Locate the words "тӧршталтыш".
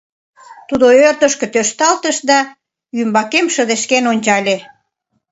1.53-2.17